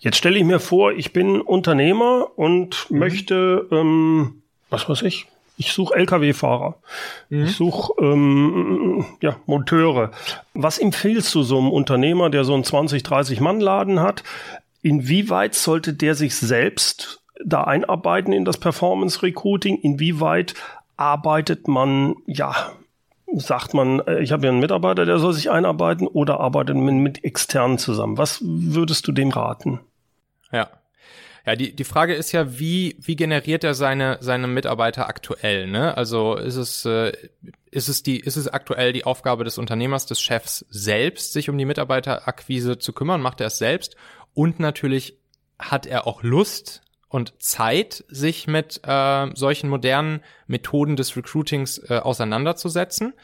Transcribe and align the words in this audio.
Jetzt 0.00 0.16
stelle 0.16 0.38
ich 0.38 0.44
mir 0.44 0.60
vor, 0.60 0.92
ich 0.92 1.12
bin 1.12 1.40
Unternehmer 1.40 2.28
und 2.36 2.86
mhm. 2.90 2.98
möchte, 2.98 3.68
ähm, 3.70 4.42
was 4.70 4.88
weiß 4.88 5.02
ich, 5.02 5.26
ich 5.58 5.72
suche 5.72 5.94
Lkw-Fahrer. 5.94 6.76
Mhm. 7.28 7.44
Ich 7.44 7.56
suche 7.56 7.92
ähm, 8.00 9.04
ja, 9.20 9.36
Monteure. 9.44 10.10
Was 10.54 10.78
empfiehlst 10.78 11.34
du 11.34 11.42
so 11.42 11.58
einem 11.58 11.70
Unternehmer, 11.70 12.30
der 12.30 12.44
so 12.44 12.54
einen 12.54 12.64
20, 12.64 13.02
30 13.02 13.40
Mann 13.40 13.60
Laden 13.60 14.00
hat? 14.00 14.24
Inwieweit 14.82 15.54
sollte 15.54 15.92
der 15.92 16.14
sich 16.14 16.34
selbst 16.34 17.20
da 17.44 17.64
einarbeiten 17.64 18.32
in 18.32 18.46
das 18.46 18.56
Performance 18.56 19.22
Recruiting? 19.22 19.76
Inwieweit 19.76 20.54
arbeitet 20.96 21.68
man 21.68 22.16
ja 22.26 22.72
sagt 23.36 23.74
man, 23.74 24.00
äh, 24.00 24.20
ich 24.20 24.32
habe 24.32 24.46
ja 24.46 24.50
einen 24.50 24.60
Mitarbeiter, 24.60 25.04
der 25.04 25.18
soll 25.18 25.32
sich 25.32 25.50
einarbeiten 25.50 26.06
oder 26.06 26.40
arbeitet 26.40 26.76
man 26.76 26.98
mit 26.98 27.24
externen 27.24 27.78
zusammen? 27.78 28.18
Was 28.18 28.40
würdest 28.42 29.06
du 29.06 29.12
dem 29.12 29.30
raten? 29.30 29.80
Ja. 30.52 30.70
Ja, 31.46 31.56
die, 31.56 31.74
die 31.74 31.84
Frage 31.84 32.14
ist 32.14 32.32
ja, 32.32 32.58
wie, 32.58 32.96
wie 33.00 33.16
generiert 33.16 33.64
er 33.64 33.72
seine, 33.72 34.18
seine 34.20 34.46
Mitarbeiter 34.46 35.08
aktuell, 35.08 35.66
ne? 35.66 35.96
Also 35.96 36.36
ist 36.36 36.56
es, 36.56 36.84
äh, 36.84 37.12
ist 37.70 37.88
es 37.88 38.02
die, 38.02 38.20
ist 38.20 38.36
es 38.36 38.46
aktuell 38.46 38.92
die 38.92 39.04
Aufgabe 39.04 39.44
des 39.44 39.56
Unternehmers, 39.56 40.04
des 40.04 40.20
Chefs 40.20 40.66
selbst, 40.68 41.32
sich 41.32 41.48
um 41.48 41.56
die 41.56 41.64
Mitarbeiterakquise 41.64 42.78
zu 42.78 42.92
kümmern? 42.92 43.22
Macht 43.22 43.40
er 43.40 43.46
es 43.46 43.56
selbst? 43.56 43.96
Und 44.34 44.60
natürlich 44.60 45.18
hat 45.58 45.86
er 45.86 46.06
auch 46.06 46.22
Lust, 46.22 46.82
und 47.10 47.42
Zeit, 47.42 48.04
sich 48.08 48.46
mit 48.46 48.82
äh, 48.84 49.26
solchen 49.34 49.68
modernen 49.68 50.20
Methoden 50.46 50.94
des 50.94 51.16
Recruitings 51.16 51.78
äh, 51.90 51.98
auseinanderzusetzen. 51.98 53.14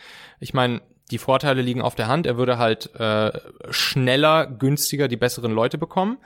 Ich 0.41 0.53
meine, 0.55 0.83
die 1.13 1.19
Vorteile 1.19 1.63
liegen 1.63 1.83
auf 1.83 1.95
der 1.95 2.09
Hand. 2.09 2.27
Er 2.27 2.37
würde 2.37 2.59
halt 2.59 2.93
äh, 2.97 3.31
schneller, 3.71 4.49
günstiger 4.49 5.07
die 5.07 5.17
besseren 5.17 5.53
Leute 5.53 5.79
bekommen. 5.79 6.19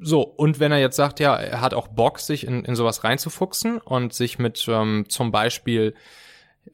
So, 0.00 0.22
und 0.22 0.60
wenn 0.60 0.72
er 0.72 0.78
jetzt 0.78 0.96
sagt, 0.96 1.20
ja, 1.20 1.36
er 1.36 1.60
hat 1.60 1.74
auch 1.74 1.88
Bock, 1.88 2.18
sich 2.18 2.46
in, 2.46 2.64
in 2.64 2.76
sowas 2.76 3.04
reinzufuchsen 3.04 3.78
und 3.78 4.12
sich 4.12 4.38
mit 4.38 4.66
ähm, 4.68 5.06
zum 5.08 5.32
Beispiel 5.32 5.94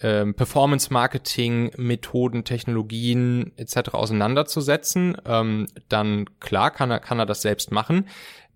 ähm, 0.01 0.35
Performance-Marketing, 0.35 1.73
Methoden, 1.77 2.45
Technologien 2.45 3.53
etc. 3.57 3.91
auseinanderzusetzen, 3.93 5.17
ähm, 5.25 5.67
dann 5.89 6.27
klar 6.41 6.71
kann 6.71 6.91
er, 6.91 7.01
kann 7.01 7.19
er 7.19 7.27
das 7.27 7.43
selbst 7.43 7.71
machen. 7.71 8.09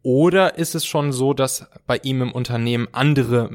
Oder 0.02 0.56
ist 0.56 0.74
es 0.74 0.86
schon 0.86 1.12
so, 1.12 1.34
dass 1.34 1.68
bei 1.86 1.98
ihm 1.98 2.22
im 2.22 2.32
Unternehmen 2.32 2.88
andere 2.92 3.50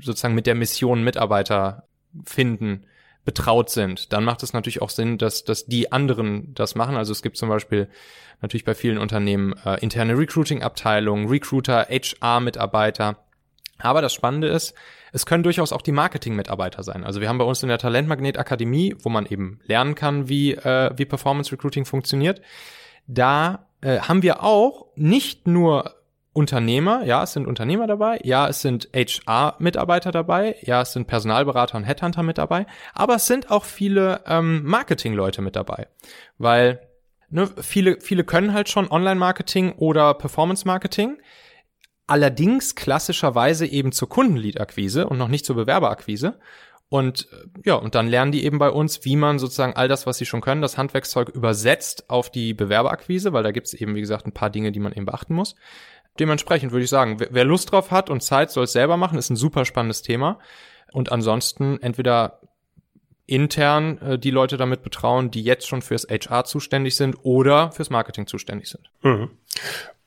sozusagen 0.00 0.34
mit 0.34 0.46
der 0.46 0.56
Mission 0.56 1.04
Mitarbeiter 1.04 1.84
finden, 2.24 2.86
betraut 3.24 3.70
sind? 3.70 4.12
Dann 4.12 4.24
macht 4.24 4.42
es 4.42 4.52
natürlich 4.52 4.82
auch 4.82 4.90
Sinn, 4.90 5.18
dass, 5.18 5.44
dass 5.44 5.66
die 5.66 5.92
anderen 5.92 6.54
das 6.54 6.74
machen. 6.74 6.96
Also 6.96 7.12
es 7.12 7.22
gibt 7.22 7.36
zum 7.36 7.48
Beispiel 7.48 7.88
natürlich 8.40 8.64
bei 8.64 8.74
vielen 8.74 8.98
Unternehmen 8.98 9.54
äh, 9.64 9.80
interne 9.80 10.18
Recruiting-Abteilungen, 10.18 11.28
Recruiter, 11.28 11.86
HR-Mitarbeiter. 11.88 13.18
Aber 13.78 14.02
das 14.02 14.12
Spannende 14.12 14.48
ist, 14.48 14.74
es 15.12 15.26
können 15.26 15.42
durchaus 15.42 15.72
auch 15.72 15.82
die 15.82 15.92
Marketing-Mitarbeiter 15.92 16.82
sein. 16.82 17.04
Also 17.04 17.20
wir 17.20 17.28
haben 17.28 17.38
bei 17.38 17.44
uns 17.44 17.62
in 17.62 17.68
der 17.68 17.78
Talentmagnet 17.78 18.38
Akademie, 18.38 18.96
wo 19.00 19.08
man 19.08 19.26
eben 19.26 19.60
lernen 19.66 19.94
kann, 19.94 20.28
wie, 20.28 20.52
äh, 20.52 20.90
wie 20.96 21.04
Performance 21.04 21.52
Recruiting 21.52 21.84
funktioniert. 21.84 22.40
Da 23.06 23.66
äh, 23.80 23.98
haben 24.00 24.22
wir 24.22 24.42
auch 24.42 24.86
nicht 24.96 25.46
nur 25.46 25.94
Unternehmer, 26.34 27.04
ja, 27.04 27.22
es 27.22 27.34
sind 27.34 27.46
Unternehmer 27.46 27.86
dabei, 27.86 28.18
ja, 28.24 28.48
es 28.48 28.62
sind 28.62 28.88
HR-Mitarbeiter 28.94 30.12
dabei, 30.12 30.56
ja, 30.62 30.80
es 30.80 30.92
sind 30.92 31.06
Personalberater 31.06 31.76
und 31.76 31.84
Headhunter 31.84 32.22
mit 32.22 32.38
dabei, 32.38 32.66
aber 32.94 33.16
es 33.16 33.26
sind 33.26 33.50
auch 33.50 33.64
viele 33.64 34.22
ähm, 34.26 34.64
Marketing-Leute 34.64 35.42
mit 35.42 35.56
dabei, 35.56 35.88
weil 36.38 36.80
ne, 37.28 37.50
viele, 37.60 38.00
viele 38.00 38.24
können 38.24 38.54
halt 38.54 38.70
schon 38.70 38.90
Online-Marketing 38.90 39.72
oder 39.72 40.14
Performance-Marketing, 40.14 41.18
allerdings 42.06 42.74
klassischerweise 42.74 43.66
eben 43.66 43.92
zur 43.92 44.08
Kundenlead-Akquise 44.08 45.06
und 45.08 45.18
noch 45.18 45.28
nicht 45.28 45.44
zur 45.44 45.56
Bewerberakquise. 45.56 46.38
Und 46.92 47.26
äh, 47.32 47.46
ja, 47.64 47.76
und 47.76 47.94
dann 47.94 48.06
lernen 48.06 48.32
die 48.32 48.44
eben 48.44 48.58
bei 48.58 48.68
uns, 48.68 49.02
wie 49.06 49.16
man 49.16 49.38
sozusagen 49.38 49.72
all 49.72 49.88
das, 49.88 50.06
was 50.06 50.18
sie 50.18 50.26
schon 50.26 50.42
können, 50.42 50.60
das 50.60 50.76
Handwerkszeug 50.76 51.30
übersetzt 51.30 52.10
auf 52.10 52.28
die 52.28 52.52
Bewerberakquise, 52.52 53.32
weil 53.32 53.42
da 53.42 53.50
gibt 53.50 53.68
es 53.68 53.72
eben, 53.72 53.94
wie 53.94 54.02
gesagt, 54.02 54.26
ein 54.26 54.32
paar 54.32 54.50
Dinge, 54.50 54.72
die 54.72 54.78
man 54.78 54.92
eben 54.92 55.06
beachten 55.06 55.34
muss. 55.34 55.54
Dementsprechend 56.20 56.70
würde 56.70 56.84
ich 56.84 56.90
sagen, 56.90 57.16
wer 57.18 57.44
Lust 57.46 57.72
drauf 57.72 57.90
hat 57.92 58.10
und 58.10 58.22
Zeit, 58.22 58.50
soll 58.50 58.64
es 58.64 58.72
selber 58.72 58.98
machen, 58.98 59.16
ist 59.16 59.30
ein 59.30 59.36
super 59.36 59.64
spannendes 59.64 60.02
Thema. 60.02 60.38
Und 60.92 61.10
ansonsten 61.10 61.80
entweder 61.80 62.40
intern 63.24 63.96
äh, 64.02 64.18
die 64.18 64.30
Leute 64.30 64.58
damit 64.58 64.82
betrauen, 64.82 65.30
die 65.30 65.42
jetzt 65.42 65.66
schon 65.66 65.80
fürs 65.80 66.06
HR 66.10 66.44
zuständig 66.44 66.96
sind 66.96 67.16
oder 67.22 67.72
fürs 67.72 67.88
Marketing 67.88 68.26
zuständig 68.26 68.68
sind. 68.68 68.90
Mhm. 69.00 69.30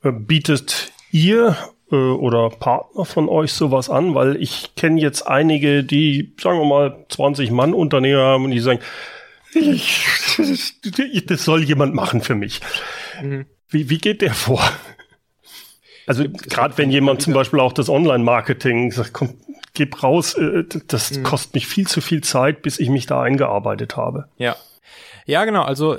Äh, 0.04 0.12
bietet 0.12 0.92
ihr 1.10 1.58
äh, 1.92 1.96
oder 1.96 2.50
Partner 2.50 3.06
von 3.06 3.30
euch 3.30 3.54
sowas 3.54 3.90
an? 3.90 4.16
Weil 4.16 4.42
ich 4.42 4.76
kenne 4.76 5.00
jetzt 5.02 5.24
einige, 5.24 5.84
die, 5.84 6.36
sagen 6.42 6.60
wir 6.60 6.66
mal, 6.66 7.06
20 7.10 7.52
Mann 7.52 7.74
Unternehmer 7.74 8.24
haben 8.24 8.46
und 8.46 8.52
die 8.52 8.60
sagen, 8.60 8.80
ich, 9.54 10.06
das 11.28 11.46
soll 11.46 11.64
jemand 11.64 11.94
machen 11.94 12.22
für 12.22 12.36
mich. 12.36 12.62
Mhm. 13.22 13.46
Wie, 13.70 13.90
wie 13.90 13.98
geht 13.98 14.22
der 14.22 14.34
vor? 14.34 14.62
Also 16.08 16.26
gerade 16.30 16.78
wenn 16.78 16.92
jemand 16.92 17.22
zum 17.22 17.34
Beispiel 17.34 17.60
auch 17.60 17.74
das 17.74 17.90
Online-Marketing 17.90 18.92
sagt, 18.92 19.14
komm, 19.14 19.36
gib 19.74 20.04
raus, 20.04 20.36
äh, 20.36 20.64
das 20.88 21.12
mhm. 21.12 21.24
kostet 21.24 21.56
mich 21.56 21.68
viel 21.68 21.88
zu 21.88 22.02
viel 22.02 22.22
Zeit, 22.22 22.62
bis 22.62 22.80
ich 22.80 22.90
mich 22.90 23.06
da 23.06 23.22
eingearbeitet 23.22 23.98
habe. 23.98 24.30
Ja. 24.38 24.56
Ja, 25.26 25.46
genau. 25.46 25.64
Also 25.64 25.98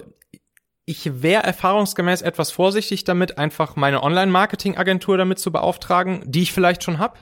ich 0.86 1.22
wäre 1.22 1.42
erfahrungsgemäß 1.42 2.22
etwas 2.22 2.52
vorsichtig 2.52 3.02
damit, 3.02 3.38
einfach 3.38 3.74
meine 3.74 4.02
Online-Marketing-Agentur 4.04 5.18
damit 5.18 5.40
zu 5.40 5.50
beauftragen, 5.50 6.22
die 6.24 6.42
ich 6.42 6.52
vielleicht 6.52 6.84
schon 6.84 6.98
habe, 6.98 7.18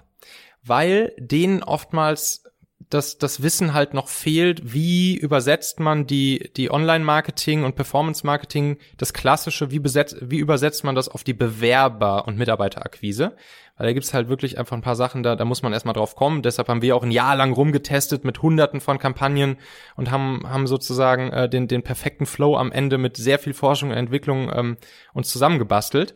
weil 0.63 1.15
denen 1.19 1.63
oftmals 1.63 2.44
das, 2.91 3.19
das 3.19 3.43
Wissen 3.43 3.75
halt 3.75 3.95
noch 3.95 4.09
fehlt, 4.09 4.73
wie 4.73 5.17
übersetzt 5.17 5.81
man 5.81 6.07
die, 6.07 6.51
die 6.57 6.71
Online-Marketing 6.71 7.65
und 7.65 7.77
Performance-Marketing, 7.77 8.79
das 8.97 9.13
klassische, 9.13 9.71
wie, 9.71 9.79
besetzt, 9.79 10.17
wie 10.21 10.39
übersetzt 10.39 10.85
man 10.85 10.95
das 10.95 11.09
auf 11.09 11.25
die 11.25 11.35
Bewerber- 11.35 12.27
und 12.27 12.37
Mitarbeiterakquise. 12.37 13.37
Weil 13.77 13.89
da 13.89 13.93
gibt's 13.93 14.15
halt 14.15 14.29
wirklich 14.29 14.59
einfach 14.59 14.77
ein 14.77 14.83
paar 14.83 14.95
Sachen, 14.95 15.25
da, 15.25 15.35
da 15.35 15.45
muss 15.45 15.63
man 15.63 15.73
erstmal 15.73 15.95
drauf 15.95 16.15
kommen. 16.15 16.43
Deshalb 16.43 16.69
haben 16.69 16.83
wir 16.83 16.95
auch 16.95 17.03
ein 17.03 17.11
Jahr 17.11 17.35
lang 17.35 17.53
rumgetestet 17.53 18.25
mit 18.25 18.41
hunderten 18.41 18.81
von 18.81 18.99
Kampagnen 18.99 19.57
und 19.97 20.13
haben, 20.13 20.49
haben 20.49 20.67
sozusagen 20.69 21.33
äh, 21.33 21.49
den, 21.49 21.67
den 21.67 21.83
perfekten 21.83 22.27
Flow 22.27 22.57
am 22.57 22.71
Ende 22.71 22.99
mit 22.99 23.17
sehr 23.17 23.39
viel 23.41 23.55
Forschung 23.55 23.91
und 23.91 23.97
Entwicklung 23.97 24.51
ähm, 24.55 24.77
uns 25.13 25.31
zusammengebastelt. 25.31 26.15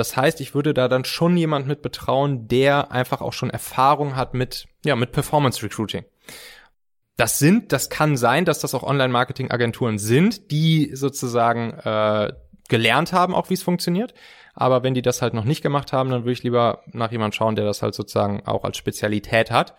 Das 0.00 0.16
heißt, 0.16 0.40
ich 0.40 0.54
würde 0.54 0.72
da 0.72 0.88
dann 0.88 1.04
schon 1.04 1.36
jemand 1.36 1.66
mit 1.66 1.82
betrauen, 1.82 2.48
der 2.48 2.90
einfach 2.90 3.20
auch 3.20 3.34
schon 3.34 3.50
Erfahrung 3.50 4.16
hat 4.16 4.32
mit, 4.32 4.66
ja, 4.82 4.96
mit 4.96 5.12
Performance 5.12 5.62
Recruiting. 5.62 6.06
Das 7.18 7.38
sind, 7.38 7.70
das 7.70 7.90
kann 7.90 8.16
sein, 8.16 8.46
dass 8.46 8.60
das 8.60 8.74
auch 8.74 8.82
Online-Marketing-Agenturen 8.82 9.98
sind, 9.98 10.50
die 10.52 10.92
sozusagen 10.94 11.72
äh, 11.80 12.32
gelernt 12.70 13.12
haben, 13.12 13.34
auch 13.34 13.50
wie 13.50 13.54
es 13.54 13.62
funktioniert. 13.62 14.14
Aber 14.54 14.82
wenn 14.82 14.94
die 14.94 15.02
das 15.02 15.20
halt 15.20 15.34
noch 15.34 15.44
nicht 15.44 15.60
gemacht 15.60 15.92
haben, 15.92 16.08
dann 16.08 16.22
würde 16.22 16.32
ich 16.32 16.44
lieber 16.44 16.82
nach 16.86 17.12
jemand 17.12 17.34
schauen, 17.34 17.54
der 17.54 17.66
das 17.66 17.82
halt 17.82 17.94
sozusagen 17.94 18.46
auch 18.46 18.64
als 18.64 18.78
Spezialität 18.78 19.50
hat. 19.50 19.74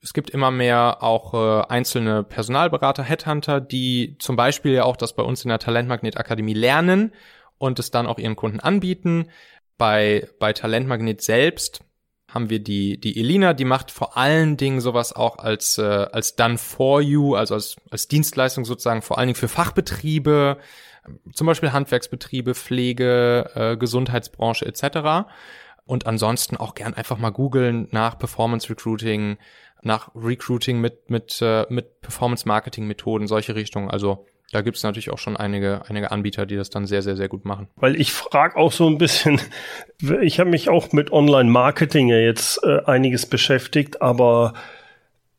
Es 0.00 0.12
gibt 0.12 0.30
immer 0.30 0.52
mehr 0.52 0.98
auch 1.00 1.34
äh, 1.34 1.66
einzelne 1.68 2.22
Personalberater, 2.22 3.02
Headhunter, 3.02 3.60
die 3.60 4.18
zum 4.20 4.36
Beispiel 4.36 4.74
ja 4.74 4.84
auch 4.84 4.96
das 4.96 5.16
bei 5.16 5.24
uns 5.24 5.42
in 5.42 5.48
der 5.48 5.58
Talentmagnet 5.58 6.16
Akademie 6.16 6.54
lernen 6.54 7.12
und 7.62 7.78
es 7.78 7.92
dann 7.92 8.08
auch 8.08 8.18
ihren 8.18 8.34
Kunden 8.34 8.58
anbieten. 8.58 9.30
Bei, 9.78 10.28
bei 10.40 10.52
Talentmagnet 10.52 11.22
selbst 11.22 11.84
haben 12.28 12.50
wir 12.50 12.58
die, 12.58 12.98
die 12.98 13.20
Elina, 13.20 13.52
die 13.52 13.64
macht 13.64 13.92
vor 13.92 14.16
allen 14.16 14.56
Dingen 14.56 14.80
sowas 14.80 15.14
auch 15.14 15.38
als, 15.38 15.78
äh, 15.78 15.82
als 15.82 16.34
done 16.34 16.58
for 16.58 17.00
you, 17.00 17.36
also 17.36 17.54
als, 17.54 17.76
als 17.88 18.08
Dienstleistung 18.08 18.64
sozusagen 18.64 19.00
vor 19.00 19.18
allen 19.18 19.28
Dingen 19.28 19.36
für 19.36 19.46
Fachbetriebe, 19.46 20.58
zum 21.32 21.46
Beispiel 21.46 21.72
Handwerksbetriebe, 21.72 22.54
Pflege, 22.54 23.50
äh, 23.54 23.76
Gesundheitsbranche 23.76 24.66
etc. 24.66 25.28
Und 25.84 26.06
ansonsten 26.06 26.56
auch 26.56 26.74
gern 26.74 26.94
einfach 26.94 27.18
mal 27.18 27.30
googeln 27.30 27.86
nach 27.92 28.18
Performance 28.18 28.68
Recruiting, 28.70 29.36
nach 29.82 30.10
Recruiting 30.16 30.80
mit, 30.80 31.10
mit, 31.10 31.40
äh, 31.40 31.66
mit 31.68 32.00
Performance 32.00 32.48
Marketing 32.48 32.88
Methoden, 32.88 33.28
solche 33.28 33.54
Richtungen. 33.54 33.88
Also 33.88 34.26
da 34.52 34.60
gibt 34.60 34.76
es 34.76 34.82
natürlich 34.82 35.10
auch 35.10 35.18
schon 35.18 35.36
einige, 35.36 35.82
einige 35.88 36.12
Anbieter, 36.12 36.44
die 36.46 36.56
das 36.56 36.70
dann 36.70 36.86
sehr, 36.86 37.02
sehr, 37.02 37.16
sehr 37.16 37.28
gut 37.28 37.44
machen. 37.44 37.68
Weil 37.76 37.98
ich 37.98 38.12
frage 38.12 38.56
auch 38.56 38.70
so 38.70 38.86
ein 38.86 38.98
bisschen, 38.98 39.40
ich 40.20 40.38
habe 40.38 40.50
mich 40.50 40.68
auch 40.68 40.92
mit 40.92 41.10
Online-Marketing 41.10 42.08
ja 42.08 42.18
jetzt 42.18 42.62
äh, 42.62 42.84
einiges 42.84 43.26
beschäftigt, 43.26 44.02
aber 44.02 44.52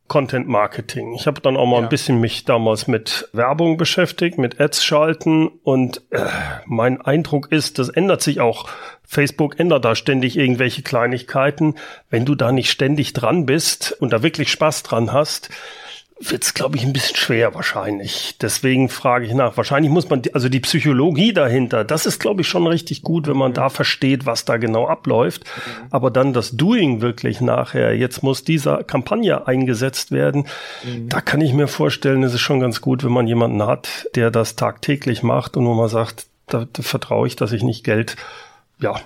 Content 0.07 0.47
Marketing. 0.47 1.13
Ich 1.13 1.27
habe 1.27 1.41
dann 1.41 1.55
auch 1.55 1.65
mal 1.65 1.77
ja. 1.77 1.83
ein 1.83 1.89
bisschen 1.89 2.19
mich 2.19 2.43
damals 2.43 2.87
mit 2.87 3.29
Werbung 3.33 3.77
beschäftigt, 3.77 4.37
mit 4.37 4.59
Ads 4.59 4.83
schalten 4.83 5.47
und 5.47 6.01
äh, 6.09 6.25
mein 6.65 6.99
Eindruck 7.01 7.51
ist, 7.51 7.79
das 7.79 7.89
ändert 7.89 8.21
sich 8.21 8.41
auch. 8.41 8.67
Facebook 9.03 9.59
ändert 9.59 9.85
da 9.85 9.95
ständig 9.95 10.37
irgendwelche 10.37 10.81
Kleinigkeiten. 10.81 11.75
Wenn 12.09 12.25
du 12.25 12.35
da 12.35 12.51
nicht 12.51 12.69
ständig 12.69 13.13
dran 13.13 13.45
bist 13.45 13.95
und 13.99 14.11
da 14.11 14.23
wirklich 14.23 14.51
Spaß 14.51 14.83
dran 14.83 15.13
hast, 15.13 15.49
wird 16.31 16.43
es, 16.43 16.53
glaube 16.53 16.77
ich, 16.77 16.83
ein 16.83 16.93
bisschen 16.93 17.15
schwer 17.15 17.53
wahrscheinlich. 17.53 18.35
Deswegen 18.41 18.89
frage 18.89 19.25
ich 19.25 19.33
nach. 19.33 19.57
Wahrscheinlich 19.57 19.91
muss 19.91 20.09
man, 20.09 20.21
also 20.33 20.49
die 20.49 20.59
Psychologie 20.59 21.33
dahinter, 21.33 21.83
das 21.83 22.05
ist, 22.05 22.19
glaube 22.19 22.41
ich, 22.41 22.47
schon 22.47 22.67
richtig 22.67 23.01
gut, 23.01 23.27
wenn 23.27 23.37
man 23.37 23.51
mhm. 23.51 23.55
da 23.55 23.69
versteht, 23.69 24.25
was 24.25 24.45
da 24.45 24.57
genau 24.57 24.87
abläuft. 24.87 25.43
Mhm. 25.43 25.87
Aber 25.91 26.11
dann 26.11 26.33
das 26.33 26.51
Doing 26.51 27.01
wirklich 27.01 27.41
nachher, 27.41 27.95
jetzt 27.95 28.23
muss 28.23 28.43
diese 28.43 28.83
Kampagne 28.85 29.47
eingesetzt 29.47 30.11
werden, 30.11 30.47
mhm. 30.83 31.09
da 31.09 31.21
kann 31.21 31.41
ich 31.41 31.53
mir 31.53 31.67
vorstellen, 31.67 32.23
es 32.23 32.33
ist 32.33 32.41
schon 32.41 32.59
ganz 32.59 32.81
gut, 32.81 33.03
wenn 33.03 33.11
man 33.11 33.27
jemanden 33.27 33.63
hat, 33.65 34.07
der 34.15 34.31
das 34.31 34.55
tagtäglich 34.55 35.23
macht 35.23 35.57
und 35.57 35.65
wo 35.65 35.73
man 35.73 35.89
sagt, 35.89 36.27
da, 36.47 36.65
da 36.71 36.83
vertraue 36.83 37.27
ich, 37.27 37.35
dass 37.35 37.51
ich 37.51 37.63
nicht 37.63 37.83
Geld, 37.83 38.15
ja, 38.79 38.99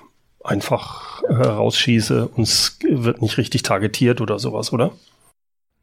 einfach 0.44 1.24
äh, 1.24 1.34
rausschieße 1.34 2.30
und 2.30 2.44
es 2.44 2.80
wird 2.90 3.22
nicht 3.22 3.38
richtig 3.38 3.64
targetiert 3.64 4.22
oder 4.22 4.40
sowas, 4.40 4.72
oder? 4.72 4.92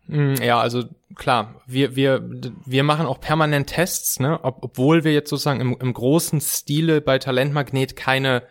Hm, 0.08 0.34
ja, 0.36 0.60
also 0.60 0.84
klar, 1.14 1.62
wir, 1.66 1.96
wir, 1.96 2.28
wir 2.66 2.82
machen 2.82 3.06
auch 3.06 3.20
permanent 3.20 3.68
Tests, 3.68 4.20
ne? 4.20 4.38
Ob, 4.42 4.58
obwohl 4.62 5.04
wir 5.04 5.12
jetzt 5.12 5.30
sozusagen 5.30 5.60
im, 5.60 5.76
im 5.80 5.92
großen 5.92 6.40
Stile 6.40 7.00
bei 7.00 7.18
Talentmagnet 7.18 7.96
keine, 7.96 8.42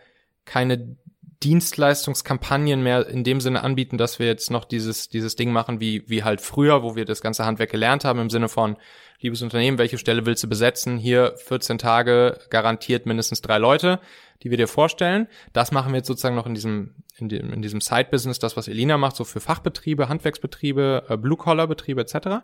keine 0.46 0.98
Dienstleistungskampagnen 1.44 2.82
mehr 2.82 3.08
in 3.08 3.24
dem 3.24 3.42
Sinne 3.42 3.64
anbieten, 3.64 3.98
dass 3.98 4.18
wir 4.18 4.28
jetzt 4.28 4.50
noch 4.50 4.66
dieses, 4.66 5.10
dieses 5.10 5.36
Ding 5.36 5.52
machen 5.52 5.80
wie, 5.80 6.04
wie 6.08 6.24
halt 6.24 6.42
früher, 6.42 6.84
wo 6.84 6.96
wir 6.96 7.06
das 7.06 7.22
ganze 7.22 7.46
Handwerk 7.46 7.70
gelernt 7.70 8.06
haben 8.06 8.20
im 8.20 8.30
Sinne 8.30 8.50
von, 8.50 8.78
liebes 9.20 9.42
Unternehmen, 9.42 9.78
welche 9.78 9.98
Stelle 9.98 10.26
willst 10.26 10.44
du 10.44 10.50
besetzen? 10.50 10.98
Hier 10.98 11.36
14 11.38 11.78
Tage 11.78 12.40
garantiert 12.50 13.06
mindestens 13.06 13.42
drei 13.42 13.58
Leute, 13.58 14.00
die 14.42 14.50
wir 14.50 14.58
dir 14.58 14.68
vorstellen. 14.68 15.28
Das 15.54 15.72
machen 15.72 15.92
wir 15.92 15.98
jetzt 15.98 16.08
sozusagen 16.08 16.36
noch 16.36 16.48
in 16.48 16.54
diesem 16.54 16.96
in, 17.18 17.30
dem, 17.30 17.54
in 17.54 17.62
diesem 17.62 17.82
Side-Business, 17.82 18.40
das, 18.40 18.58
was 18.58 18.68
Elina 18.68 18.98
macht, 18.98 19.16
so 19.16 19.24
für 19.24 19.40
Fachbetriebe, 19.40 20.10
Handwerksbetriebe, 20.10 21.06
äh, 21.10 21.18
Blue-Collar-Betriebe 21.18 22.02
etc. 22.02 22.44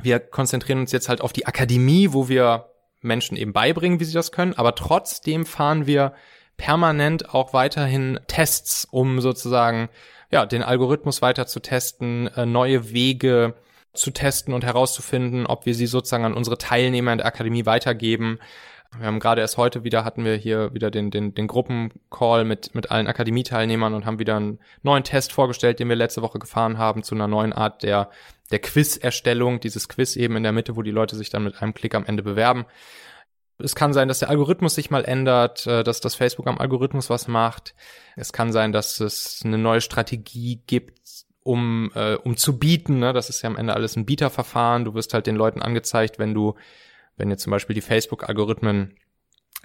Wir 0.00 0.20
konzentrieren 0.20 0.80
uns 0.80 0.92
jetzt 0.92 1.08
halt 1.08 1.20
auf 1.20 1.32
die 1.32 1.46
Akademie, 1.46 2.12
wo 2.12 2.28
wir 2.28 2.70
Menschen 3.00 3.36
eben 3.36 3.52
beibringen, 3.52 4.00
wie 4.00 4.04
sie 4.04 4.12
das 4.12 4.32
können, 4.32 4.54
aber 4.54 4.74
trotzdem 4.74 5.46
fahren 5.46 5.86
wir 5.86 6.12
permanent 6.56 7.32
auch 7.32 7.52
weiterhin 7.52 8.18
Tests, 8.26 8.84
um 8.84 9.20
sozusagen 9.20 9.88
ja 10.30 10.44
den 10.44 10.62
Algorithmus 10.62 11.22
weiter 11.22 11.46
zu 11.46 11.60
testen, 11.60 12.26
äh, 12.36 12.44
neue 12.44 12.92
Wege 12.92 13.54
zu 13.94 14.10
testen 14.10 14.52
und 14.52 14.64
herauszufinden, 14.64 15.46
ob 15.46 15.66
wir 15.66 15.74
sie 15.74 15.86
sozusagen 15.86 16.24
an 16.24 16.34
unsere 16.34 16.58
Teilnehmer 16.58 17.12
in 17.12 17.18
der 17.18 17.26
Akademie 17.26 17.66
weitergeben. 17.66 18.38
Wir 18.96 19.06
haben 19.06 19.20
gerade 19.20 19.40
erst 19.42 19.58
heute 19.58 19.84
wieder, 19.84 20.04
hatten 20.04 20.24
wir 20.24 20.34
hier 20.34 20.72
wieder 20.72 20.90
den, 20.90 21.10
den, 21.10 21.34
den 21.34 21.46
Gruppencall 21.46 22.44
mit, 22.44 22.74
mit 22.74 22.90
allen 22.90 23.06
Akademieteilnehmern 23.06 23.92
und 23.94 24.06
haben 24.06 24.18
wieder 24.18 24.36
einen 24.36 24.58
neuen 24.82 25.04
Test 25.04 25.32
vorgestellt, 25.32 25.78
den 25.78 25.88
wir 25.88 25.96
letzte 25.96 26.22
Woche 26.22 26.38
gefahren 26.38 26.78
haben, 26.78 27.02
zu 27.02 27.14
einer 27.14 27.28
neuen 27.28 27.52
Art 27.52 27.82
der, 27.82 28.10
der 28.50 28.60
Quiz-Erstellung, 28.60 29.60
dieses 29.60 29.88
Quiz 29.88 30.16
eben 30.16 30.36
in 30.36 30.42
der 30.42 30.52
Mitte, 30.52 30.74
wo 30.74 30.82
die 30.82 30.90
Leute 30.90 31.16
sich 31.16 31.28
dann 31.28 31.44
mit 31.44 31.60
einem 31.60 31.74
Klick 31.74 31.94
am 31.94 32.06
Ende 32.06 32.22
bewerben. 32.22 32.64
Es 33.58 33.74
kann 33.74 33.92
sein, 33.92 34.08
dass 34.08 34.20
der 34.20 34.30
Algorithmus 34.30 34.74
sich 34.74 34.90
mal 34.90 35.04
ändert, 35.04 35.66
äh, 35.66 35.84
dass 35.84 36.00
das 36.00 36.14
Facebook 36.14 36.46
am 36.46 36.58
Algorithmus 36.58 37.10
was 37.10 37.28
macht. 37.28 37.74
Es 38.16 38.32
kann 38.32 38.52
sein, 38.52 38.72
dass 38.72 39.00
es 39.00 39.42
eine 39.44 39.58
neue 39.58 39.80
Strategie 39.80 40.62
gibt, 40.66 40.98
um, 41.42 41.90
äh, 41.94 42.14
um 42.14 42.36
zu 42.36 42.58
bieten. 42.58 43.00
Ne? 43.00 43.12
Das 43.12 43.28
ist 43.28 43.42
ja 43.42 43.50
am 43.50 43.56
Ende 43.56 43.74
alles 43.74 43.96
ein 43.96 44.06
Bieterverfahren. 44.06 44.84
Du 44.84 44.94
wirst 44.94 45.12
halt 45.12 45.26
den 45.26 45.36
Leuten 45.36 45.60
angezeigt, 45.60 46.18
wenn 46.18 46.34
du 46.34 46.54
wenn 47.18 47.30
jetzt 47.30 47.42
zum 47.42 47.50
Beispiel 47.50 47.74
die 47.74 47.80
Facebook-Algorithmen 47.80 48.94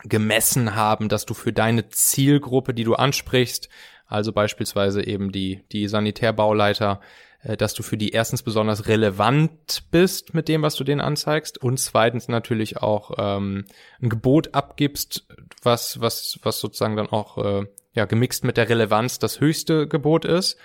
gemessen 0.03 0.75
haben, 0.75 1.07
dass 1.07 1.25
du 1.25 1.33
für 1.33 1.53
deine 1.53 1.89
Zielgruppe, 1.89 2.73
die 2.73 2.83
du 2.83 2.95
ansprichst, 2.95 3.69
also 4.05 4.31
beispielsweise 4.31 5.05
eben 5.05 5.31
die, 5.31 5.63
die 5.71 5.88
Sanitärbauleiter, 5.88 7.00
äh, 7.44 7.57
dass 7.57 7.73
du 7.73 7.83
für 7.83 7.97
die 7.97 8.09
erstens 8.09 8.44
besonders 8.44 8.88
relevant 8.88 9.83
bist 9.91 10.33
mit 10.33 10.47
dem, 10.47 10.61
was 10.61 10.75
du 10.75 10.83
denen 10.83 11.01
anzeigst 11.01 11.57
und 11.57 11.79
zweitens 11.79 12.27
natürlich 12.27 12.77
auch 12.77 13.11
ähm, 13.17 13.65
ein 14.01 14.09
Gebot 14.09 14.53
abgibst, 14.53 15.25
was, 15.61 16.01
was, 16.01 16.39
was 16.44 16.59
sozusagen 16.59 16.95
dann 16.95 17.07
auch 17.07 17.38
äh, 17.38 17.65
ja, 17.94 18.06
gemixt 18.06 18.44
mit 18.44 18.57
der 18.57 18.69
Relevanz 18.69 19.19
das 19.19 19.39
höchste 19.39 19.88
Gebot 19.88 20.25
ist. 20.25 20.57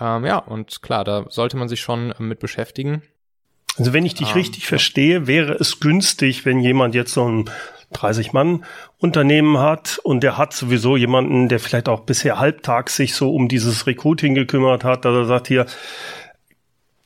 Ähm, 0.00 0.24
ja, 0.24 0.38
und 0.38 0.82
klar, 0.82 1.04
da 1.04 1.26
sollte 1.28 1.56
man 1.56 1.68
sich 1.68 1.80
schon 1.80 2.14
mit 2.18 2.40
beschäftigen. 2.40 3.02
Also 3.76 3.92
wenn 3.92 4.06
ich 4.06 4.14
dich 4.14 4.28
um, 4.28 4.34
richtig 4.34 4.62
ja. 4.62 4.68
verstehe, 4.68 5.26
wäre 5.26 5.54
es 5.54 5.80
günstig, 5.80 6.44
wenn 6.44 6.60
jemand 6.60 6.94
jetzt 6.94 7.12
so 7.12 7.28
ein 7.28 7.50
30 7.92 8.32
Mann 8.32 8.64
Unternehmen 8.98 9.58
hat 9.58 10.00
und 10.02 10.22
der 10.22 10.38
hat 10.38 10.52
sowieso 10.52 10.96
jemanden, 10.96 11.48
der 11.48 11.60
vielleicht 11.60 11.88
auch 11.88 12.00
bisher 12.00 12.38
halbtags 12.38 12.96
sich 12.96 13.14
so 13.14 13.34
um 13.34 13.48
dieses 13.48 13.86
Recruiting 13.86 14.34
gekümmert 14.34 14.84
hat, 14.84 15.04
dass 15.04 15.14
er 15.14 15.24
sagt 15.26 15.48
hier, 15.48 15.66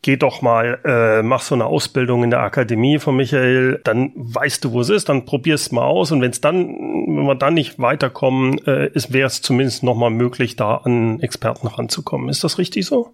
geh 0.03 0.17
doch 0.17 0.43
mal, 0.43 0.81
äh, 0.85 1.23
mach 1.23 1.41
so 1.43 1.55
eine 1.55 1.67
Ausbildung 1.67 2.25
in 2.25 2.31
der 2.31 2.41
Akademie 2.41 2.99
von 2.99 3.17
Michael, 3.17 3.81
dann 3.85 4.13
weißt 4.15 4.65
du, 4.65 4.73
wo 4.73 4.81
es 4.81 4.91
ist, 4.91 5.09
dann 5.09 5.25
probier's 5.25 5.73
mal 5.73 5.85
aus 5.85 6.13
und 6.13 6.21
wenn 6.21 6.31
es 6.31 6.41
dann, 6.41 6.69
wenn 6.69 7.27
wir 7.27 7.35
dann 7.35 7.55
nicht 7.55 7.79
weiterkommen, 7.79 8.59
äh, 8.67 8.89
ist, 8.93 9.13
wäre 9.13 9.27
es 9.27 9.43
zumindest 9.43 9.83
nochmal 9.83 10.11
möglich, 10.11 10.57
da 10.57 10.77
an 10.77 11.21
Experten 11.21 11.67
ranzukommen. 11.67 12.29
Ist 12.29 12.45
das 12.45 12.59
richtig 12.59 12.87
so? 12.87 13.13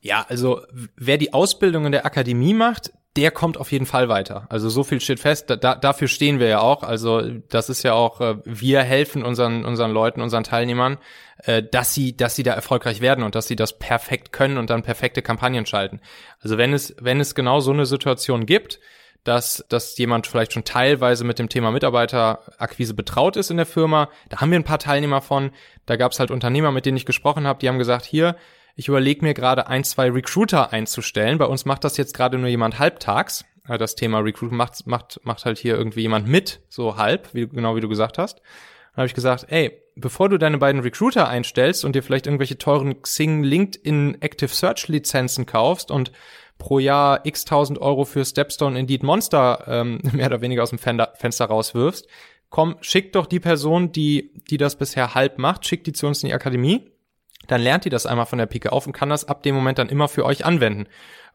Ja, 0.00 0.24
also 0.28 0.62
wer 0.96 1.18
die 1.18 1.32
Ausbildung 1.32 1.86
in 1.86 1.92
der 1.92 2.06
Akademie 2.06 2.54
macht, 2.54 2.92
der 3.16 3.32
kommt 3.32 3.58
auf 3.58 3.72
jeden 3.72 3.86
Fall 3.86 4.08
weiter. 4.08 4.46
Also 4.50 4.68
so 4.68 4.84
viel 4.84 5.00
steht 5.00 5.18
fest, 5.18 5.50
da, 5.50 5.74
dafür 5.74 6.06
stehen 6.06 6.38
wir 6.38 6.46
ja 6.46 6.60
auch. 6.60 6.84
Also 6.84 7.22
das 7.48 7.68
ist 7.68 7.82
ja 7.82 7.92
auch, 7.92 8.20
äh, 8.20 8.36
wir 8.44 8.82
helfen 8.82 9.24
unseren, 9.24 9.64
unseren 9.64 9.90
Leuten, 9.90 10.20
unseren 10.20 10.44
Teilnehmern, 10.44 10.96
äh, 11.38 11.62
dass 11.62 11.92
sie, 11.92 12.16
dass 12.16 12.36
sie 12.36 12.44
da 12.44 12.52
erfolgreich 12.52 13.00
werden 13.00 13.24
und 13.24 13.34
dass 13.34 13.48
sie 13.48 13.56
das 13.56 13.78
perfekt 13.78 14.32
können 14.32 14.58
und 14.58 14.70
dann 14.70 14.82
perfekte 14.82 15.22
Kampagnen 15.22 15.66
schalten. 15.66 16.00
Also 16.40 16.56
wenn 16.56 16.72
es, 16.72 16.94
wenn 17.00 17.18
es 17.18 17.34
genau 17.34 17.58
so 17.58 17.72
eine 17.72 17.84
Situation 17.84 18.46
gibt, 18.46 18.78
dass, 19.24 19.64
dass 19.68 19.98
jemand 19.98 20.26
vielleicht 20.26 20.52
schon 20.52 20.64
teilweise 20.64 21.24
mit 21.24 21.38
dem 21.38 21.48
Thema 21.48 21.72
Mitarbeiterakquise 21.72 22.94
betraut 22.94 23.36
ist 23.36 23.50
in 23.50 23.56
der 23.56 23.66
Firma, 23.66 24.08
da 24.28 24.40
haben 24.40 24.50
wir 24.50 24.58
ein 24.58 24.64
paar 24.64 24.78
Teilnehmer 24.78 25.20
von. 25.20 25.50
Da 25.84 25.96
gab 25.96 26.12
es 26.12 26.20
halt 26.20 26.30
Unternehmer, 26.30 26.70
mit 26.72 26.86
denen 26.86 26.96
ich 26.96 27.06
gesprochen 27.06 27.46
habe, 27.46 27.58
die 27.58 27.68
haben 27.68 27.78
gesagt, 27.78 28.06
hier, 28.06 28.36
ich 28.76 28.88
überlege 28.88 29.24
mir 29.24 29.34
gerade 29.34 29.66
ein, 29.66 29.84
zwei 29.84 30.10
Recruiter 30.10 30.72
einzustellen. 30.72 31.38
Bei 31.38 31.46
uns 31.46 31.64
macht 31.64 31.84
das 31.84 31.96
jetzt 31.96 32.14
gerade 32.14 32.38
nur 32.38 32.48
jemand 32.48 32.78
halbtags. 32.78 33.44
Äh, 33.68 33.78
das 33.78 33.94
Thema 33.94 34.18
Recruit 34.20 34.52
macht, 34.52 34.86
macht, 34.86 35.20
macht 35.24 35.44
halt 35.44 35.58
hier 35.58 35.76
irgendwie 35.76 36.02
jemand 36.02 36.26
mit, 36.26 36.60
so 36.68 36.96
halb, 36.96 37.32
wie, 37.34 37.46
genau 37.48 37.76
wie 37.76 37.80
du 37.80 37.88
gesagt 37.88 38.18
hast. 38.18 38.38
Dann 38.38 39.02
habe 39.02 39.06
ich 39.06 39.14
gesagt, 39.14 39.46
ey, 39.48 39.80
bevor 39.94 40.28
du 40.28 40.38
deine 40.38 40.58
beiden 40.58 40.80
Recruiter 40.80 41.28
einstellst 41.28 41.84
und 41.84 41.94
dir 41.94 42.02
vielleicht 42.02 42.26
irgendwelche 42.26 42.58
teuren 42.58 43.02
Xing, 43.02 43.42
LinkedIn, 43.44 44.18
Active 44.20 44.50
Search 44.50 44.88
Lizenzen 44.88 45.46
kaufst 45.46 45.90
und 45.90 46.12
pro 46.58 46.78
Jahr 46.78 47.24
x 47.24 47.44
tausend 47.44 47.80
Euro 47.80 48.04
für 48.04 48.24
Stepstone 48.24 48.78
Indeed 48.78 49.02
Monster 49.02 49.64
ähm, 49.66 50.00
mehr 50.12 50.26
oder 50.26 50.40
weniger 50.40 50.62
aus 50.62 50.70
dem 50.70 50.78
Fenster 50.78 51.46
rauswirfst, 51.46 52.06
komm, 52.50 52.76
schick 52.80 53.12
doch 53.12 53.26
die 53.26 53.40
Person, 53.40 53.92
die, 53.92 54.32
die 54.50 54.56
das 54.56 54.76
bisher 54.76 55.14
halb 55.14 55.38
macht, 55.38 55.66
schick 55.66 55.84
die 55.84 55.92
zu 55.92 56.06
uns 56.06 56.22
in 56.22 56.28
die 56.28 56.34
Akademie 56.34 56.90
dann 57.50 57.60
lernt 57.60 57.84
ihr 57.84 57.90
das 57.90 58.06
einmal 58.06 58.26
von 58.26 58.38
der 58.38 58.46
Pike 58.46 58.72
auf 58.72 58.86
und 58.86 58.92
kann 58.92 59.08
das 59.08 59.26
ab 59.26 59.42
dem 59.42 59.54
Moment 59.54 59.78
dann 59.78 59.88
immer 59.88 60.08
für 60.08 60.24
euch 60.24 60.44
anwenden. 60.44 60.86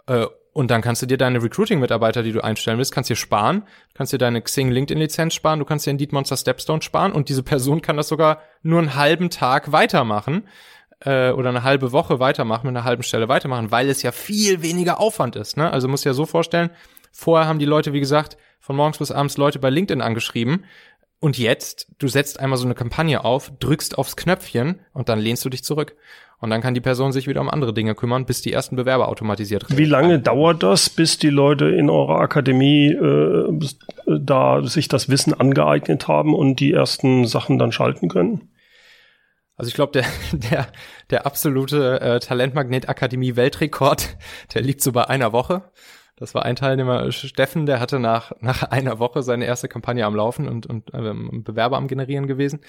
Äh, 0.07 0.25
und 0.53 0.71
dann 0.71 0.81
kannst 0.81 1.01
du 1.01 1.05
dir 1.05 1.17
deine 1.17 1.43
Recruiting-Mitarbeiter, 1.43 2.23
die 2.23 2.31
du 2.31 2.41
einstellen 2.41 2.77
willst, 2.77 2.93
kannst 2.93 3.09
dir 3.09 3.17
sparen, 3.17 3.63
kannst 3.93 4.13
dir 4.13 4.17
deine 4.17 4.41
Xing 4.41 4.71
LinkedIn-Lizenz 4.71 5.33
sparen, 5.33 5.59
du 5.59 5.65
kannst 5.65 5.85
dir 5.85 5.91
Indeed 5.91 6.13
Monster 6.13 6.37
Stepstone 6.37 6.81
sparen 6.81 7.11
und 7.11 7.27
diese 7.27 7.43
Person 7.43 7.81
kann 7.81 7.97
das 7.97 8.07
sogar 8.07 8.41
nur 8.61 8.79
einen 8.79 8.95
halben 8.95 9.29
Tag 9.29 9.73
weitermachen 9.73 10.47
äh, 11.01 11.31
oder 11.31 11.49
eine 11.49 11.63
halbe 11.63 11.91
Woche 11.91 12.21
weitermachen, 12.21 12.67
mit 12.67 12.77
einer 12.77 12.85
halben 12.85 13.03
Stelle 13.03 13.27
weitermachen, 13.27 13.71
weil 13.71 13.89
es 13.89 14.01
ja 14.01 14.13
viel 14.13 14.61
weniger 14.61 15.01
Aufwand 15.01 15.35
ist. 15.35 15.57
Ne? 15.57 15.69
Also 15.69 15.89
musst 15.89 16.05
du 16.05 16.09
ja 16.09 16.13
so 16.13 16.25
vorstellen, 16.25 16.69
vorher 17.11 17.49
haben 17.49 17.59
die 17.59 17.65
Leute, 17.65 17.91
wie 17.91 17.99
gesagt, 17.99 18.37
von 18.61 18.77
morgens 18.77 18.99
bis 18.99 19.11
abends 19.11 19.35
Leute 19.35 19.59
bei 19.59 19.69
LinkedIn 19.69 20.01
angeschrieben 20.01 20.63
und 21.19 21.37
jetzt, 21.37 21.87
du 21.97 22.07
setzt 22.07 22.39
einmal 22.39 22.57
so 22.57 22.65
eine 22.65 22.75
Kampagne 22.75 23.23
auf, 23.23 23.51
drückst 23.59 23.97
aufs 23.97 24.15
Knöpfchen 24.15 24.81
und 24.93 25.09
dann 25.09 25.19
lehnst 25.19 25.43
du 25.45 25.49
dich 25.49 25.63
zurück. 25.63 25.95
Und 26.39 26.49
dann 26.49 26.61
kann 26.61 26.73
die 26.73 26.81
Person 26.81 27.11
sich 27.11 27.27
wieder 27.27 27.41
um 27.41 27.49
andere 27.49 27.73
Dinge 27.73 27.95
kümmern, 27.95 28.25
bis 28.25 28.41
die 28.41 28.51
ersten 28.51 28.75
Bewerber 28.75 29.07
automatisiert 29.07 29.65
Wie 29.75 29.85
lange 29.85 30.19
dauert 30.19 30.63
das, 30.63 30.89
bis 30.89 31.17
die 31.17 31.29
Leute 31.29 31.69
in 31.69 31.89
eurer 31.89 32.19
Akademie 32.19 32.89
äh, 32.89 33.59
da 34.05 34.61
sich 34.63 34.87
das 34.87 35.09
Wissen 35.09 35.33
angeeignet 35.33 36.07
haben 36.07 36.35
und 36.35 36.59
die 36.59 36.73
ersten 36.73 37.25
Sachen 37.25 37.57
dann 37.57 37.71
schalten 37.71 38.09
können? 38.09 38.49
Also 39.55 39.69
ich 39.69 39.75
glaube, 39.75 39.93
der, 39.93 40.05
der, 40.51 40.67
der 41.09 41.25
absolute 41.25 42.01
äh, 42.01 42.19
Talentmagnet 42.19 42.89
Akademie 42.89 43.35
Weltrekord, 43.35 44.17
der 44.53 44.61
liegt 44.61 44.81
so 44.81 44.91
bei 44.91 45.07
einer 45.07 45.31
Woche. 45.31 45.71
Das 46.17 46.33
war 46.33 46.43
ein 46.43 46.55
Teilnehmer, 46.55 47.11
Steffen, 47.11 47.65
der 47.65 47.79
hatte 47.79 47.99
nach, 47.99 48.31
nach 48.39 48.63
einer 48.63 48.99
Woche 48.99 49.21
seine 49.21 49.45
erste 49.45 49.67
Kampagne 49.67 50.05
am 50.05 50.15
Laufen 50.15 50.47
und, 50.47 50.65
und 50.65 50.91
ähm, 50.93 51.43
Bewerber 51.43 51.77
am 51.77 51.87
Generieren 51.87 52.27
gewesen. 52.27 52.61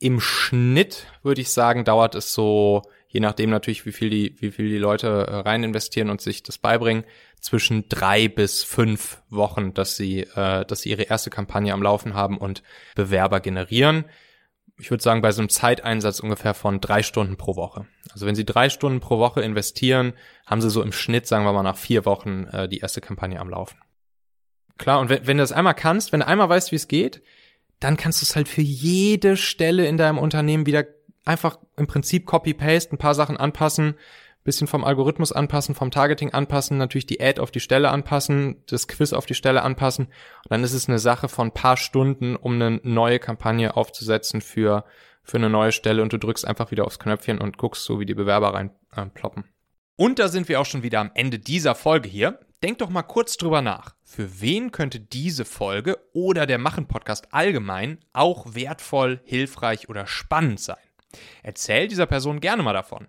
Im 0.00 0.18
Schnitt 0.18 1.06
würde 1.22 1.40
ich 1.40 1.50
sagen, 1.50 1.84
dauert 1.84 2.14
es 2.14 2.32
so, 2.32 2.82
je 3.08 3.20
nachdem 3.20 3.50
natürlich, 3.50 3.86
wie 3.86 3.92
viel 3.92 4.10
die, 4.10 4.34
wie 4.40 4.50
viel 4.50 4.68
die 4.68 4.78
Leute 4.78 5.06
äh, 5.06 5.36
rein 5.36 5.62
investieren 5.62 6.10
und 6.10 6.20
sich 6.20 6.42
das 6.42 6.58
beibringen, 6.58 7.04
zwischen 7.40 7.88
drei 7.88 8.28
bis 8.28 8.64
fünf 8.64 9.22
Wochen, 9.28 9.72
dass 9.72 9.96
sie, 9.96 10.22
äh, 10.34 10.64
dass 10.64 10.80
sie 10.80 10.90
ihre 10.90 11.02
erste 11.02 11.30
Kampagne 11.30 11.72
am 11.72 11.82
Laufen 11.82 12.14
haben 12.14 12.38
und 12.38 12.62
Bewerber 12.94 13.40
generieren 13.40 14.04
ich 14.80 14.90
würde 14.90 15.02
sagen, 15.02 15.22
bei 15.22 15.32
so 15.32 15.40
einem 15.40 15.48
Zeiteinsatz 15.48 16.20
ungefähr 16.20 16.54
von 16.54 16.80
drei 16.80 17.02
Stunden 17.02 17.36
pro 17.36 17.56
Woche. 17.56 17.86
Also 18.12 18.26
wenn 18.26 18.34
Sie 18.34 18.44
drei 18.44 18.70
Stunden 18.70 19.00
pro 19.00 19.18
Woche 19.18 19.42
investieren, 19.42 20.14
haben 20.46 20.60
Sie 20.60 20.70
so 20.70 20.82
im 20.82 20.92
Schnitt, 20.92 21.26
sagen 21.26 21.44
wir 21.44 21.52
mal, 21.52 21.62
nach 21.62 21.76
vier 21.76 22.04
Wochen 22.04 22.44
äh, 22.46 22.68
die 22.68 22.78
erste 22.78 23.00
Kampagne 23.00 23.38
am 23.38 23.50
Laufen. 23.50 23.78
Klar, 24.78 25.00
und 25.00 25.10
wenn, 25.10 25.26
wenn 25.26 25.36
du 25.36 25.42
das 25.42 25.52
einmal 25.52 25.74
kannst, 25.74 26.12
wenn 26.12 26.20
du 26.20 26.26
einmal 26.26 26.48
weißt, 26.48 26.72
wie 26.72 26.76
es 26.76 26.88
geht, 26.88 27.22
dann 27.78 27.96
kannst 27.96 28.22
du 28.22 28.24
es 28.24 28.36
halt 28.36 28.48
für 28.48 28.62
jede 28.62 29.36
Stelle 29.36 29.86
in 29.86 29.96
deinem 29.96 30.18
Unternehmen 30.18 30.66
wieder 30.66 30.84
einfach 31.24 31.58
im 31.76 31.86
Prinzip 31.86 32.26
Copy-Paste, 32.26 32.94
ein 32.94 32.98
paar 32.98 33.14
Sachen 33.14 33.36
anpassen, 33.36 33.94
bisschen 34.44 34.66
vom 34.66 34.84
Algorithmus 34.84 35.32
anpassen, 35.32 35.74
vom 35.74 35.90
Targeting 35.90 36.32
anpassen, 36.32 36.78
natürlich 36.78 37.06
die 37.06 37.20
Ad 37.20 37.40
auf 37.40 37.50
die 37.50 37.60
Stelle 37.60 37.90
anpassen, 37.90 38.62
das 38.66 38.88
Quiz 38.88 39.12
auf 39.12 39.26
die 39.26 39.34
Stelle 39.34 39.62
anpassen. 39.62 40.06
Und 40.06 40.50
dann 40.50 40.64
ist 40.64 40.72
es 40.72 40.88
eine 40.88 40.98
Sache 40.98 41.28
von 41.28 41.52
paar 41.52 41.76
Stunden, 41.76 42.36
um 42.36 42.54
eine 42.54 42.80
neue 42.82 43.18
Kampagne 43.18 43.76
aufzusetzen 43.76 44.40
für, 44.40 44.84
für 45.22 45.36
eine 45.36 45.50
neue 45.50 45.72
Stelle 45.72 46.02
und 46.02 46.12
du 46.12 46.18
drückst 46.18 46.46
einfach 46.46 46.70
wieder 46.70 46.86
aufs 46.86 46.98
Knöpfchen 46.98 47.38
und 47.38 47.58
guckst 47.58 47.84
so, 47.84 48.00
wie 48.00 48.06
die 48.06 48.14
Bewerber 48.14 48.54
reinploppen. 48.94 49.44
Äh, 49.44 50.02
und 50.02 50.18
da 50.18 50.28
sind 50.28 50.48
wir 50.48 50.60
auch 50.60 50.66
schon 50.66 50.82
wieder 50.82 51.00
am 51.00 51.10
Ende 51.14 51.38
dieser 51.38 51.74
Folge 51.74 52.08
hier. 52.08 52.40
Denk 52.62 52.78
doch 52.78 52.88
mal 52.88 53.02
kurz 53.02 53.36
drüber 53.36 53.60
nach. 53.60 53.94
Für 54.02 54.40
wen 54.40 54.70
könnte 54.70 55.00
diese 55.00 55.44
Folge 55.44 55.98
oder 56.12 56.46
der 56.46 56.58
Machen-Podcast 56.58 57.32
allgemein 57.32 57.98
auch 58.12 58.54
wertvoll, 58.54 59.20
hilfreich 59.24 59.88
oder 59.88 60.06
spannend 60.06 60.60
sein? 60.60 60.78
Erzähl 61.42 61.88
dieser 61.88 62.06
Person 62.06 62.40
gerne 62.40 62.62
mal 62.62 62.72
davon. 62.72 63.08